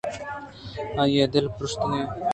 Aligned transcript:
آئی 1.01 1.15
ءِ 1.23 1.31
دل 1.33 1.45
پُرٛشتگ 1.55 1.93
اَت 1.97 2.09